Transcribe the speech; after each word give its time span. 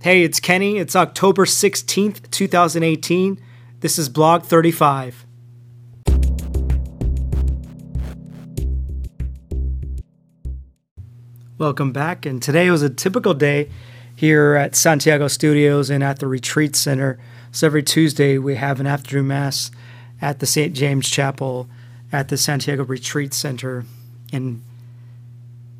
Hey, 0.00 0.22
it's 0.22 0.38
Kenny. 0.38 0.78
It's 0.78 0.94
October 0.94 1.44
16th, 1.44 2.30
2018. 2.30 3.42
This 3.80 3.98
is 3.98 4.08
Blog 4.08 4.44
35. 4.44 5.26
Welcome 11.58 11.90
back. 11.90 12.24
And 12.24 12.40
today 12.40 12.70
was 12.70 12.82
a 12.82 12.88
typical 12.88 13.34
day 13.34 13.70
here 14.14 14.54
at 14.54 14.76
Santiago 14.76 15.26
Studios 15.26 15.90
and 15.90 16.04
at 16.04 16.20
the 16.20 16.28
Retreat 16.28 16.76
Center. 16.76 17.18
So 17.50 17.66
every 17.66 17.82
Tuesday 17.82 18.38
we 18.38 18.54
have 18.54 18.78
an 18.78 18.86
afternoon 18.86 19.26
mass 19.26 19.72
at 20.22 20.38
the 20.38 20.46
St. 20.46 20.76
James 20.76 21.08
Chapel 21.10 21.68
at 22.12 22.28
the 22.28 22.36
Santiago 22.36 22.84
Retreat 22.84 23.34
Center 23.34 23.84
in 24.32 24.62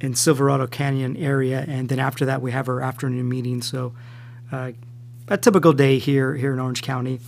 in 0.00 0.14
Silverado 0.14 0.66
Canyon 0.66 1.16
area, 1.16 1.64
and 1.66 1.88
then 1.88 1.98
after 1.98 2.24
that 2.26 2.42
we 2.42 2.52
have 2.52 2.68
our 2.68 2.80
afternoon 2.80 3.28
meeting. 3.28 3.62
So 3.62 3.94
uh, 4.52 4.72
a 5.28 5.36
typical 5.36 5.72
day 5.72 5.98
here 5.98 6.34
here 6.34 6.52
in 6.52 6.60
Orange 6.60 6.82
County, 6.82 7.20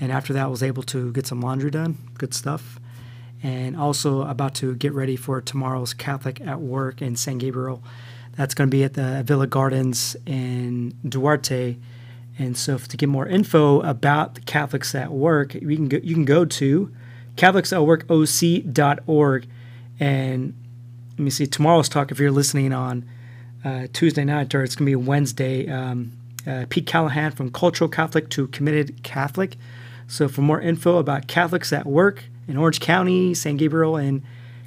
and 0.00 0.10
after 0.10 0.32
that 0.32 0.44
I 0.44 0.48
was 0.48 0.62
able 0.62 0.82
to 0.84 1.12
get 1.12 1.26
some 1.26 1.40
laundry 1.40 1.70
done, 1.70 1.98
good 2.18 2.34
stuff, 2.34 2.80
and 3.42 3.76
also 3.76 4.22
about 4.22 4.54
to 4.56 4.74
get 4.74 4.92
ready 4.92 5.16
for 5.16 5.40
tomorrow's 5.40 5.94
Catholic 5.94 6.40
at 6.40 6.60
Work 6.60 7.02
in 7.02 7.16
San 7.16 7.38
Gabriel. 7.38 7.82
That's 8.36 8.54
going 8.54 8.68
to 8.68 8.74
be 8.74 8.84
at 8.84 8.94
the 8.94 9.22
Villa 9.24 9.46
Gardens 9.46 10.16
in 10.26 10.94
Duarte. 11.08 11.76
And 12.38 12.56
so, 12.56 12.76
to 12.76 12.96
get 12.98 13.08
more 13.08 13.26
info 13.26 13.80
about 13.80 14.34
the 14.34 14.42
Catholics 14.42 14.94
at 14.94 15.10
Work, 15.10 15.54
you 15.54 15.74
can 15.74 15.88
go, 15.88 15.98
you 16.02 16.12
can 16.12 16.26
go 16.26 16.44
to 16.44 16.92
CatholicsAtWorkOC.org 17.36 19.46
and 19.98 20.54
let 21.16 21.22
me 21.22 21.30
see 21.30 21.46
tomorrow's 21.46 21.88
talk 21.88 22.10
if 22.10 22.18
you're 22.18 22.30
listening 22.30 22.74
on 22.74 23.08
uh, 23.64 23.86
Tuesday 23.94 24.22
night 24.22 24.54
or 24.54 24.62
it's 24.62 24.76
going 24.76 24.84
to 24.84 24.90
be 24.90 24.96
Wednesday. 24.96 25.66
Um, 25.66 26.12
uh, 26.46 26.66
Pete 26.68 26.86
Callahan 26.86 27.32
from 27.32 27.50
Cultural 27.50 27.88
Catholic 27.88 28.28
to 28.30 28.46
Committed 28.48 29.02
Catholic. 29.02 29.56
So 30.06 30.28
for 30.28 30.42
more 30.42 30.60
info 30.60 30.98
about 30.98 31.26
Catholics 31.26 31.72
at 31.72 31.86
Work 31.86 32.24
in 32.46 32.58
Orange 32.58 32.80
County, 32.80 33.32
San 33.32 33.56
Gabriel, 33.56 33.96
and 33.96 34.22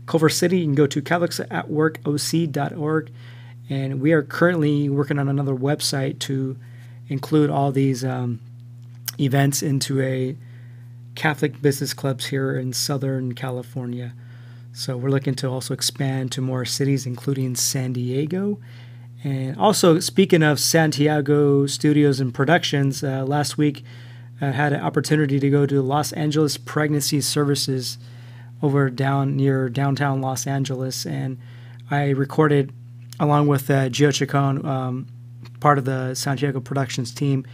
Culver 0.07 0.27
City, 0.27 0.57
you 0.59 0.65
can 0.65 0.73
go 0.73 0.87
to 0.87 1.03
CatholicsAtWorkOC.org. 1.03 3.11
And 3.69 4.01
we 4.01 4.11
are 4.11 4.23
currently 4.23 4.89
working 4.89 5.19
on 5.19 5.29
another 5.29 5.53
website 5.53 6.17
to 6.21 6.57
include 7.07 7.51
all 7.51 7.71
these 7.71 8.03
um, 8.03 8.39
events 9.19 9.61
into 9.61 10.01
a 10.01 10.35
Catholic 11.13 11.61
business 11.61 11.93
clubs 11.93 12.25
here 12.25 12.57
in 12.57 12.73
Southern 12.73 13.35
California. 13.35 14.13
So 14.71 14.95
we're 14.95 15.09
looking 15.09 15.35
to 15.35 15.49
also 15.49 15.73
expand 15.73 16.31
to 16.33 16.41
more 16.41 16.63
cities, 16.63 17.05
including 17.05 17.55
San 17.55 17.93
Diego. 17.93 18.59
And 19.23 19.57
also, 19.57 19.99
speaking 19.99 20.43
of 20.43 20.59
Santiago 20.59 21.65
studios 21.65 22.19
and 22.19 22.33
productions, 22.33 23.03
uh, 23.03 23.25
last 23.25 23.57
week 23.57 23.83
I 24.39 24.51
had 24.51 24.71
an 24.71 24.79
opportunity 24.81 25.39
to 25.39 25.49
go 25.49 25.65
to 25.65 25.81
Los 25.81 26.13
Angeles 26.13 26.57
Pregnancy 26.57 27.19
Services 27.19 27.97
over 28.61 28.89
down 28.89 29.35
near 29.35 29.69
downtown 29.69 30.21
Los 30.21 30.47
Angeles, 30.47 31.05
and 31.05 31.37
I 31.91 32.09
recorded 32.09 32.71
along 33.19 33.47
with 33.47 33.69
uh, 33.69 33.89
Gio 33.89 34.13
Chacon, 34.13 34.65
um, 34.65 35.07
part 35.59 35.77
of 35.77 35.85
the 35.85 36.13
Santiago 36.15 36.61
Productions 36.61 37.13
team. 37.13 37.45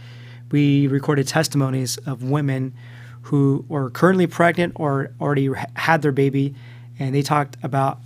We 0.52 0.86
recorded 0.86 1.26
testimonies 1.26 1.96
of 1.98 2.22
women 2.22 2.74
who 3.22 3.64
are 3.70 3.90
currently 3.90 4.28
pregnant 4.28 4.74
or 4.76 5.10
already 5.20 5.50
had 5.74 6.02
their 6.02 6.12
baby 6.12 6.54
and 6.98 7.14
they 7.14 7.22
talked 7.22 7.56
about 7.62 8.00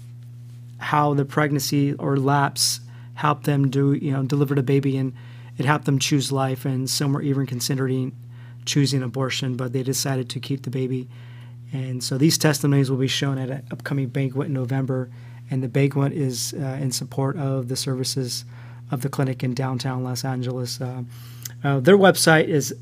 how 0.78 1.14
the 1.14 1.24
pregnancy 1.24 1.94
or 1.94 2.16
Laps 2.16 2.80
helped 3.14 3.44
them 3.44 3.68
do 3.68 3.92
you 3.92 4.12
know 4.12 4.22
deliver 4.22 4.54
the 4.54 4.62
baby 4.62 4.96
and 4.96 5.12
it 5.58 5.66
helped 5.66 5.84
them 5.84 5.98
choose 5.98 6.32
life. 6.32 6.64
And 6.64 6.88
some 6.88 7.12
were 7.12 7.22
even 7.22 7.46
considering 7.46 8.12
choosing 8.64 9.02
abortion 9.02 9.56
but 9.56 9.72
they 9.72 9.82
decided 9.82 10.30
to 10.30 10.40
keep 10.40 10.62
the 10.62 10.70
baby. 10.70 11.08
And 11.72 12.02
so 12.02 12.18
these 12.18 12.38
testimonies 12.38 12.90
will 12.90 12.98
be 12.98 13.08
shown 13.08 13.38
at 13.38 13.50
an 13.50 13.66
upcoming 13.70 14.08
banquet 14.08 14.46
in 14.46 14.54
november. 14.54 15.10
And 15.50 15.62
the 15.62 15.68
banquet 15.68 16.12
is 16.12 16.54
uh, 16.54 16.78
in 16.80 16.92
support 16.92 17.36
of 17.36 17.68
the 17.68 17.76
services 17.76 18.44
of 18.90 19.02
the 19.02 19.08
clinic 19.08 19.44
in 19.44 19.54
downtown 19.54 20.02
los 20.02 20.24
angeles. 20.24 20.80
Uh, 20.80 21.02
uh, 21.62 21.78
their 21.80 21.98
website 21.98 22.48
is 22.48 22.74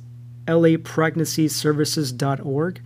lapregnancyservices.org 0.47 2.81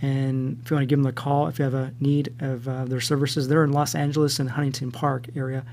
and 0.00 0.60
if 0.62 0.70
you 0.70 0.76
want 0.76 0.82
to 0.82 0.86
give 0.86 0.98
them 0.98 1.06
a 1.06 1.12
call, 1.12 1.48
if 1.48 1.58
you 1.58 1.64
have 1.64 1.74
a 1.74 1.92
need 2.00 2.34
of 2.40 2.68
uh, 2.68 2.84
their 2.84 3.00
services, 3.00 3.48
they're 3.48 3.64
in 3.64 3.72
Los 3.72 3.94
Angeles 3.94 4.38
and 4.38 4.50
Huntington 4.50 4.92
Park 4.92 5.26
area. 5.34 5.64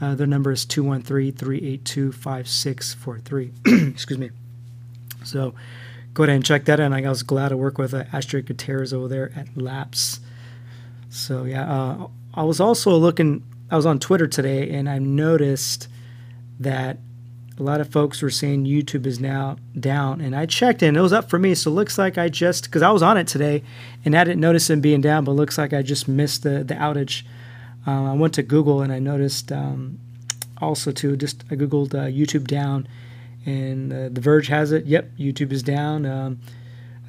Uh, 0.00 0.14
their 0.14 0.26
number 0.26 0.52
is 0.52 0.64
213 0.64 1.32
382 1.32 2.12
5643. 2.12 3.88
Excuse 3.90 4.18
me. 4.18 4.30
So 5.24 5.54
go 6.12 6.22
ahead 6.22 6.36
and 6.36 6.44
check 6.44 6.66
that 6.66 6.78
out. 6.78 6.92
I 6.92 7.08
was 7.08 7.22
glad 7.22 7.48
to 7.48 7.56
work 7.56 7.78
with 7.78 7.94
uh, 7.94 8.04
Astrid 8.12 8.46
Gutierrez 8.46 8.92
over 8.92 9.08
there 9.08 9.32
at 9.34 9.56
Laps. 9.56 10.20
So, 11.10 11.44
yeah, 11.44 11.72
uh, 11.72 12.08
I 12.34 12.42
was 12.42 12.60
also 12.60 12.96
looking, 12.96 13.44
I 13.70 13.76
was 13.76 13.86
on 13.86 13.98
Twitter 13.98 14.26
today 14.26 14.70
and 14.70 14.88
I 14.88 14.98
noticed 14.98 15.88
that 16.60 16.98
a 17.58 17.62
lot 17.62 17.80
of 17.80 17.88
folks 17.88 18.20
were 18.20 18.30
saying 18.30 18.64
YouTube 18.64 19.06
is 19.06 19.20
now 19.20 19.56
down, 19.78 20.20
and 20.20 20.34
I 20.34 20.46
checked 20.46 20.82
and 20.82 20.96
it 20.96 21.00
was 21.00 21.12
up 21.12 21.30
for 21.30 21.38
me. 21.38 21.54
So 21.54 21.70
it 21.70 21.74
looks 21.74 21.98
like 21.98 22.18
I 22.18 22.28
just 22.28 22.64
because 22.64 22.82
I 22.82 22.90
was 22.90 23.02
on 23.02 23.16
it 23.16 23.28
today, 23.28 23.62
and 24.04 24.16
I 24.16 24.24
didn't 24.24 24.40
notice 24.40 24.68
it 24.70 24.82
being 24.82 25.00
down, 25.00 25.24
but 25.24 25.32
looks 25.32 25.56
like 25.56 25.72
I 25.72 25.82
just 25.82 26.08
missed 26.08 26.42
the 26.42 26.64
the 26.64 26.74
outage. 26.74 27.22
Uh, 27.86 28.10
I 28.10 28.14
went 28.14 28.34
to 28.34 28.42
Google 28.42 28.80
and 28.82 28.92
I 28.92 28.98
noticed 28.98 29.52
um, 29.52 30.00
also 30.60 30.90
too. 30.90 31.16
Just 31.16 31.44
I 31.50 31.54
googled 31.54 31.94
uh, 31.94 32.06
YouTube 32.06 32.46
down, 32.46 32.88
and 33.46 33.92
uh, 33.92 34.08
The 34.10 34.20
Verge 34.20 34.48
has 34.48 34.72
it. 34.72 34.86
Yep, 34.86 35.12
YouTube 35.16 35.52
is 35.52 35.62
down. 35.62 36.06
Um, 36.06 36.40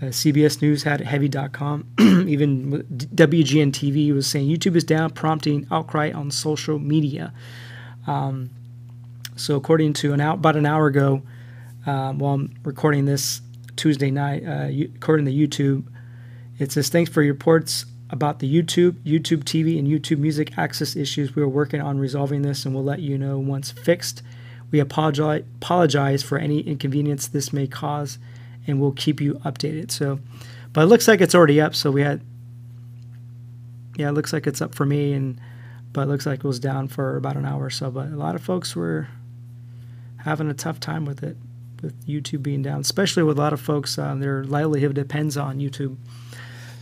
uh, 0.01 0.07
CBS 0.07 0.61
News 0.61 0.83
had 0.83 1.01
it, 1.01 1.07
Heavy.com. 1.07 1.87
Even 1.99 2.83
WGN 2.83 3.71
TV 3.71 4.13
was 4.13 4.27
saying 4.27 4.47
YouTube 4.47 4.75
is 4.75 4.83
down, 4.83 5.09
prompting 5.11 5.65
outcry 5.71 6.11
on 6.11 6.29
social 6.29 6.77
media. 6.77 7.33
Um, 8.05 8.49
so, 9.35 9.55
according 9.55 9.93
to 9.93 10.13
an 10.13 10.21
out 10.21 10.37
about 10.37 10.55
an 10.55 10.65
hour 10.65 10.87
ago, 10.87 11.21
um, 11.85 12.19
while 12.19 12.35
I'm 12.35 12.55
recording 12.63 13.05
this 13.05 13.41
Tuesday 13.75 14.09
night, 14.09 14.43
uh, 14.45 14.69
according 14.95 15.25
to 15.25 15.31
YouTube, 15.31 15.85
it 16.57 16.71
says 16.71 16.89
thanks 16.89 17.11
for 17.11 17.21
your 17.21 17.33
reports 17.33 17.85
about 18.09 18.39
the 18.39 18.51
YouTube, 18.51 18.93
YouTube 19.03 19.43
TV, 19.43 19.77
and 19.77 19.87
YouTube 19.87 20.19
Music 20.19 20.57
access 20.57 20.95
issues. 20.95 21.35
We 21.35 21.41
are 21.41 21.49
working 21.49 21.81
on 21.81 21.99
resolving 21.99 22.43
this, 22.43 22.65
and 22.65 22.73
we'll 22.73 22.83
let 22.83 22.99
you 22.99 23.17
know 23.17 23.37
once 23.37 23.71
fixed. 23.71 24.23
We 24.71 24.79
apologize 24.79 25.43
apologize 25.57 26.23
for 26.23 26.37
any 26.37 26.61
inconvenience 26.61 27.27
this 27.27 27.51
may 27.51 27.67
cause, 27.67 28.17
and 28.65 28.79
we'll 28.79 28.93
keep 28.93 29.19
you 29.19 29.35
updated. 29.45 29.91
So, 29.91 30.19
but 30.71 30.83
it 30.83 30.87
looks 30.87 31.07
like 31.09 31.19
it's 31.19 31.35
already 31.35 31.59
up. 31.59 31.75
So 31.75 31.91
we 31.91 32.01
had, 32.01 32.21
yeah, 33.97 34.09
it 34.09 34.13
looks 34.13 34.31
like 34.31 34.47
it's 34.47 34.61
up 34.61 34.73
for 34.73 34.85
me, 34.85 35.11
and 35.11 35.39
but 35.91 36.03
it 36.03 36.07
looks 36.07 36.25
like 36.25 36.39
it 36.39 36.47
was 36.47 36.59
down 36.59 36.87
for 36.87 37.17
about 37.17 37.35
an 37.35 37.45
hour 37.45 37.65
or 37.65 37.69
so. 37.69 37.91
But 37.91 38.07
a 38.07 38.15
lot 38.15 38.35
of 38.35 38.41
folks 38.41 38.75
were 38.75 39.09
having 40.25 40.49
a 40.49 40.53
tough 40.53 40.79
time 40.79 41.05
with 41.05 41.23
it, 41.23 41.37
with 41.81 42.05
YouTube 42.07 42.41
being 42.41 42.63
down, 42.63 42.81
especially 42.81 43.21
with 43.21 43.37
a 43.37 43.41
lot 43.41 43.53
of 43.53 43.61
folks, 43.61 43.97
uh, 43.97 44.15
their 44.15 44.43
livelihood 44.43 44.95
depends 44.95 45.37
on 45.37 45.59
YouTube. 45.59 45.95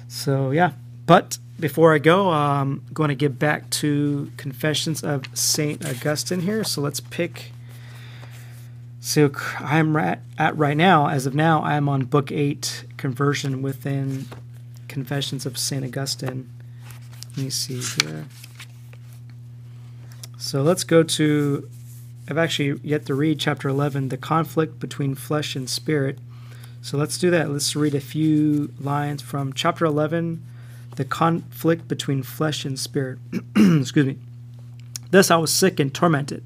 So, 0.08 0.52
yeah. 0.52 0.72
But 1.06 1.38
before 1.60 1.94
I 1.94 1.98
go, 1.98 2.30
I'm 2.30 2.86
going 2.94 3.10
to 3.10 3.16
get 3.16 3.38
back 3.38 3.70
to 3.72 4.32
Confessions 4.38 5.04
of 5.04 5.26
St. 5.34 5.86
Augustine 5.86 6.40
here. 6.40 6.64
So 6.64 6.82
let's 6.82 7.02
pick. 7.02 7.52
So 9.02 9.30
I'm 9.60 9.94
at, 9.98 10.22
at 10.38 10.58
right 10.58 10.78
now, 10.78 11.10
as 11.10 11.26
of 11.26 11.36
now, 11.36 11.62
I'm 11.64 11.90
on 11.90 12.06
book 12.06 12.32
eight, 12.32 12.86
Conversion 12.96 13.62
within 13.62 14.28
Confessions 14.88 15.46
of 15.46 15.58
St. 15.58 15.84
Augustine. 15.84 16.50
Let 17.36 17.44
me 17.44 17.50
see 17.50 17.82
here. 17.82 18.26
So 20.38 20.62
let's 20.62 20.86
go 20.86 21.04
to 21.04 21.70
I've 22.30 22.38
actually 22.38 22.80
yet 22.84 23.06
to 23.08 23.16
read 23.16 23.40
chapter 23.40 23.68
11, 23.68 24.10
the 24.10 24.18
conflict 24.18 24.80
between 24.80 25.16
flesh 25.16 25.56
and 25.56 25.70
spirit. 25.70 26.20
So 26.82 26.98
let's 26.98 27.18
do 27.18 27.30
that. 27.32 27.50
Let's 27.50 27.76
read 27.76 27.96
a 27.96 28.00
few 28.00 28.74
lines 28.80 29.22
from 29.22 29.54
chapter 29.54 29.86
11, 29.86 30.44
the 30.96 31.06
conflict 31.06 31.88
between 31.88 32.24
flesh 32.24 32.66
and 32.66 32.80
spirit. 32.80 33.20
Excuse 33.56 34.06
me. 34.06 34.18
Thus 35.12 35.30
I 35.30 35.38
was 35.38 35.52
sick 35.52 35.80
and 35.80 35.94
tormented, 35.94 36.44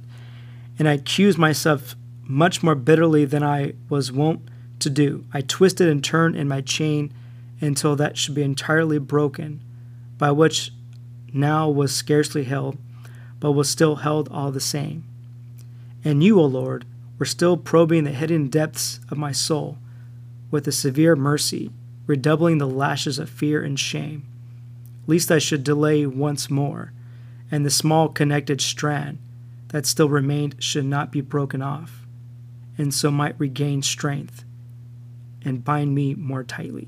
and 0.79 0.87
I 0.87 0.93
accused 0.93 1.37
myself 1.37 1.95
much 2.23 2.63
more 2.63 2.75
bitterly 2.75 3.25
than 3.25 3.43
I 3.43 3.73
was 3.87 4.11
wont 4.11 4.41
to 4.79 4.89
do. 4.89 5.25
I 5.33 5.41
twisted 5.41 5.87
and 5.87 6.03
turned 6.03 6.35
in 6.35 6.47
my 6.47 6.61
chain 6.61 7.13
until 7.61 7.95
that 7.95 8.17
should 8.17 8.35
be 8.35 8.43
entirely 8.43 8.99
broken, 8.99 9.61
by 10.17 10.31
which 10.31 10.71
now 11.33 11.69
was 11.69 11.95
scarcely 11.95 12.43
held, 12.45 12.77
but 13.39 13.51
was 13.51 13.69
still 13.69 13.97
held 13.97 14.27
all 14.29 14.51
the 14.51 14.59
same. 14.59 15.03
And 16.07 16.23
you, 16.23 16.39
O 16.39 16.45
Lord, 16.45 16.85
were 17.19 17.25
still 17.25 17.57
probing 17.57 18.05
the 18.05 18.11
hidden 18.11 18.47
depths 18.47 19.01
of 19.11 19.17
my 19.17 19.33
soul 19.33 19.77
with 20.49 20.65
a 20.65 20.71
severe 20.71 21.17
mercy, 21.17 21.69
redoubling 22.05 22.59
the 22.59 22.65
lashes 22.65 23.19
of 23.19 23.29
fear 23.29 23.61
and 23.61 23.77
shame, 23.77 24.25
lest 25.05 25.29
I 25.29 25.39
should 25.39 25.65
delay 25.65 26.05
once 26.05 26.49
more, 26.49 26.93
and 27.51 27.65
the 27.65 27.69
small 27.69 28.07
connected 28.07 28.61
strand 28.61 29.17
that 29.67 29.85
still 29.85 30.07
remained 30.07 30.55
should 30.63 30.85
not 30.85 31.11
be 31.11 31.19
broken 31.19 31.61
off. 31.61 32.05
and 32.77 32.93
so 32.93 33.11
might 33.11 33.37
regain 33.37 33.81
strength 33.81 34.45
and 35.43 35.65
bind 35.65 35.93
me 35.93 36.15
more 36.15 36.43
tightly. 36.45 36.87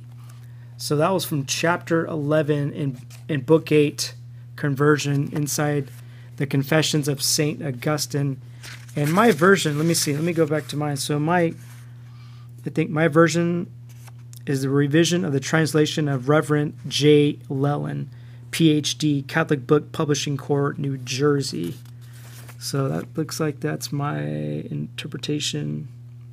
So 0.77 0.95
that 0.95 1.10
was 1.10 1.25
from 1.25 1.45
chapter 1.45 2.06
11 2.07 2.71
in, 2.71 3.01
in 3.27 3.42
book 3.42 3.69
8, 3.69 4.13
Conversion, 4.56 5.27
inside 5.33 5.92
the 6.38 6.48
Confessions 6.48 7.10
of 7.10 7.21
St. 7.21 7.62
Augustine. 7.62 8.39
And 8.95 9.13
my 9.13 9.31
version, 9.31 9.77
let 9.77 9.86
me 9.86 9.94
see, 9.94 10.13
let 10.13 10.24
me 10.24 10.33
go 10.33 10.45
back 10.45 10.68
to 10.68 10.77
mine. 10.77 10.97
So 10.97 11.19
my, 11.19 11.53
I 12.65 12.69
think 12.69 12.89
my 12.89 13.07
version 13.07 13.71
is 14.45 14.63
the 14.63 14.69
revision 14.69 15.24
of 15.24 15.31
the 15.31 15.39
translation 15.39 16.07
of 16.07 16.27
Reverend 16.27 16.77
J. 16.88 17.33
Lelen, 17.50 18.07
PhD, 18.51 19.27
Catholic 19.27 19.68
Book 19.68 19.91
Publishing 19.91 20.38
Corps, 20.38 20.74
New 20.77 20.97
Jersey. 20.97 21.75
So 22.59 22.89
that 22.89 23.18
looks 23.18 23.39
like 23.39 23.59
that's 23.59 23.91
my 23.91 24.19
interpretation. 24.19 25.88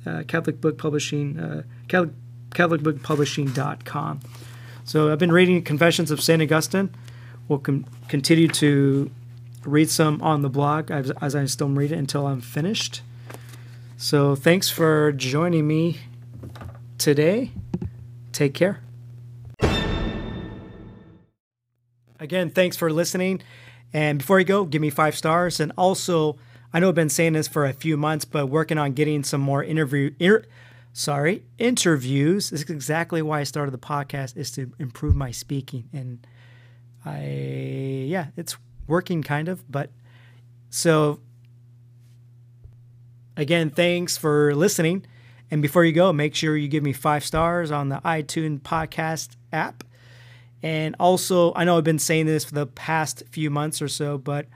Uh, 0.05 0.23
Catholic 0.27 0.59
Book 0.59 0.77
Publishing, 0.77 1.39
uh, 1.39 1.63
Catholic, 1.87 2.11
CatholicBookPublishing.com. 2.51 4.19
So 4.83 5.11
I've 5.11 5.19
been 5.19 5.31
reading 5.31 5.61
Confessions 5.61 6.11
of 6.11 6.21
St. 6.21 6.41
Augustine. 6.41 6.89
We'll 7.47 7.59
com- 7.59 7.85
continue 8.07 8.47
to 8.49 9.11
read 9.67 9.89
some 9.89 10.21
on 10.21 10.41
the 10.41 10.49
blog 10.49 10.89
as, 10.89 11.11
as 11.21 11.35
I 11.35 11.45
still 11.45 11.69
read 11.69 11.91
it 11.91 11.97
until 11.97 12.25
I'm 12.25 12.41
finished. 12.41 13.01
So 13.97 14.35
thanks 14.35 14.69
for 14.69 15.11
joining 15.11 15.67
me 15.67 15.99
today. 16.97 17.51
Take 18.31 18.53
care. 18.53 18.79
Again, 22.19 22.49
thanks 22.49 22.77
for 22.77 22.91
listening. 22.91 23.41
And 23.93 24.19
before 24.19 24.39
you 24.39 24.45
go, 24.45 24.65
give 24.65 24.81
me 24.81 24.89
five 24.89 25.15
stars. 25.15 25.59
And 25.59 25.71
also, 25.77 26.37
I 26.73 26.79
know 26.79 26.89
I've 26.89 26.95
been 26.95 27.09
saying 27.09 27.33
this 27.33 27.47
for 27.47 27.65
a 27.65 27.73
few 27.73 27.97
months, 27.97 28.25
but 28.25 28.47
working 28.47 28.77
on 28.77 28.93
getting 28.93 29.23
some 29.23 29.41
more 29.41 29.63
interview, 29.63 30.11
er, 30.21 30.45
sorry, 30.93 31.43
interviews. 31.57 32.49
This 32.49 32.63
is 32.63 32.69
exactly 32.69 33.21
why 33.21 33.41
I 33.41 33.43
started 33.43 33.71
the 33.71 33.77
podcast 33.77 34.37
is 34.37 34.51
to 34.51 34.71
improve 34.79 35.15
my 35.15 35.31
speaking. 35.31 35.89
And 35.93 36.25
I, 37.05 38.05
yeah, 38.07 38.27
it's 38.35 38.57
working 38.87 39.23
kind 39.23 39.47
of. 39.47 39.69
But 39.71 39.91
so, 40.69 41.19
again, 43.35 43.69
thanks 43.69 44.17
for 44.17 44.55
listening. 44.55 45.05
And 45.49 45.61
before 45.61 45.85
you 45.85 45.93
go, 45.93 46.11
make 46.11 46.35
sure 46.35 46.57
you 46.57 46.67
give 46.67 46.83
me 46.83 46.93
five 46.93 47.23
stars 47.23 47.71
on 47.71 47.89
the 47.89 47.97
iTunes 47.97 48.61
podcast 48.61 49.35
app. 49.53 49.83
And 50.61 50.95
also, 50.99 51.53
I 51.55 51.63
know 51.63 51.77
I've 51.77 51.83
been 51.83 51.99
saying 51.99 52.25
this 52.25 52.43
for 52.43 52.53
the 52.53 52.65
past 52.65 53.23
few 53.29 53.49
months 53.49 53.81
or 53.81 53.87
so, 53.87 54.17
but 54.17 54.47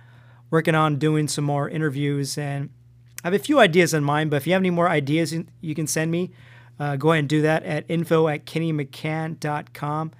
working 0.50 0.76
on 0.76 0.98
doing 0.98 1.28
some 1.28 1.46
more 1.46 1.70
interviews. 1.70 2.38
And 2.38 2.70
I 3.24 3.28
have 3.28 3.34
a 3.34 3.40
few 3.40 3.60
ideas 3.60 3.94
in 3.94 4.04
mind, 4.04 4.32
but 4.32 4.38
if 4.38 4.48
you 4.48 4.54
have 4.54 4.62
any 4.62 4.72
more 4.72 4.90
ideas 4.90 5.34
you 5.62 5.76
can 5.76 5.88
send 5.88 6.12
me, 6.12 6.32
uh, 6.80 6.96
go 6.96 7.12
ahead 7.12 7.20
and 7.20 7.30
do 7.30 7.42
that 7.44 7.64
at 7.64 7.86
info 7.88 8.28
at 8.28 8.46
kennymccann.com. 8.46 10.12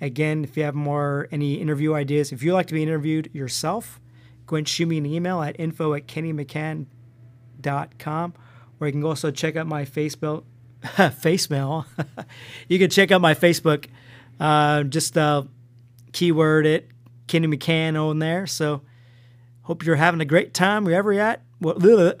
Again, 0.00 0.44
if 0.44 0.56
you 0.56 0.64
have 0.64 0.74
more 0.74 1.28
any 1.30 1.54
interview 1.54 1.94
ideas, 1.94 2.32
if 2.32 2.42
you'd 2.42 2.54
like 2.54 2.66
to 2.68 2.74
be 2.74 2.82
interviewed 2.82 3.30
yourself, 3.32 4.00
go 4.46 4.56
and 4.56 4.66
shoot 4.66 4.86
me 4.86 4.98
an 4.98 5.06
email 5.06 5.42
at 5.42 5.60
info 5.60 5.94
at 5.94 6.06
kennymccann.com. 6.06 8.34
Or 8.80 8.86
you 8.86 8.92
can 8.92 9.04
also 9.04 9.30
check 9.30 9.56
out 9.56 9.66
my 9.66 9.84
Facebook, 9.84 10.44
facemail. 10.82 11.84
you 12.68 12.78
can 12.78 12.88
check 12.88 13.10
out 13.10 13.20
my 13.20 13.34
Facebook 13.34 13.88
uh, 14.40 14.84
just 14.84 15.18
uh, 15.18 15.42
keyword 16.12 16.66
it, 16.66 16.88
Kenny 17.26 17.46
McCann 17.46 18.00
on 18.00 18.18
there. 18.18 18.46
So 18.46 18.82
hope 19.62 19.84
you're 19.84 19.96
having 19.96 20.20
a 20.20 20.24
great 20.24 20.54
time 20.54 20.84
wherever 20.84 21.12
you're 21.12 21.22
at. 21.22 21.42
Well, 21.60 21.78